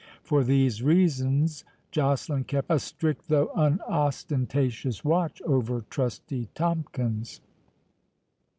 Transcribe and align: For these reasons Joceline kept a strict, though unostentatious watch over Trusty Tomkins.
For 0.23 0.43
these 0.43 0.81
reasons 0.81 1.63
Joceline 1.91 2.45
kept 2.47 2.71
a 2.71 2.79
strict, 2.79 3.27
though 3.27 3.51
unostentatious 3.55 5.05
watch 5.05 5.43
over 5.43 5.85
Trusty 5.91 6.49
Tomkins. 6.55 7.39